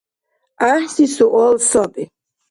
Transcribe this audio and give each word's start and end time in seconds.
ГӀяхӀси 0.59 1.05
суал 1.15 1.55
саби. 1.69 2.03